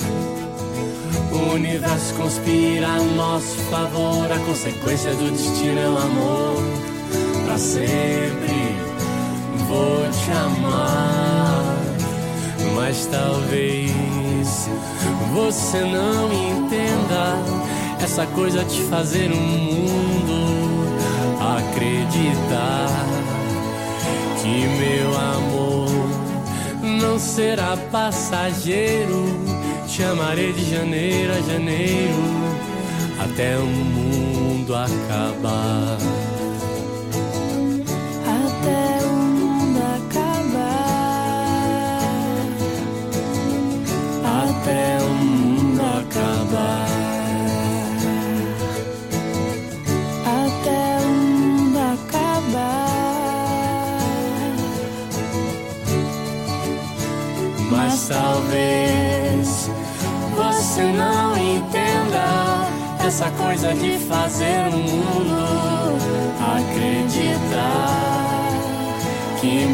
O 1.30 1.54
universo 1.54 2.14
conspira 2.14 2.88
a 2.88 2.98
nosso 2.98 3.56
favor, 3.70 4.30
a 4.30 4.38
consequência 4.40 5.14
do 5.14 5.30
destino 5.30 5.78
é 5.78 5.88
o 5.88 5.98
amor. 5.98 6.91
Pra 7.52 7.58
sempre 7.58 8.76
vou 9.68 10.08
te 10.10 10.30
amar, 10.30 11.76
mas 12.74 13.04
talvez 13.04 13.90
você 15.34 15.80
não 15.80 16.32
entenda 16.32 17.36
essa 18.02 18.24
coisa 18.28 18.64
de 18.64 18.80
fazer 18.84 19.30
um 19.30 19.36
mundo 19.36 20.96
acreditar 21.58 22.88
que 24.40 24.66
meu 24.78 25.14
amor 25.14 25.90
não 27.02 27.18
será 27.18 27.76
passageiro. 27.90 29.26
Te 29.88 30.02
amarei 30.04 30.54
de 30.54 30.70
janeiro 30.70 31.34
a 31.34 31.52
janeiro 31.52 32.22
até 33.22 33.58
o 33.58 33.66
mundo 33.66 34.74
acabar. 34.74 35.98
De 63.74 63.98
fazer 63.98 64.68
o 64.68 64.76
mundo 64.76 65.36
acreditar 66.58 68.02
que 69.40 69.66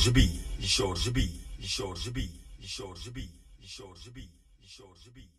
Jorge 0.00 0.12
B, 0.12 0.40
Jorge 0.78 1.10
B, 1.10 1.20
Jorge 1.76 2.10
B, 2.10 2.30
Jorge 2.78 3.10
B, 3.10 3.28
Jorge 3.76 4.10
B, 4.10 4.30
Jorge 4.66 5.10
B. 5.10 5.30